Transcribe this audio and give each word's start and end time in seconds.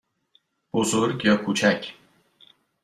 بزرگ 0.73 1.25
یا 1.25 1.35
کوچک؟ 1.37 1.93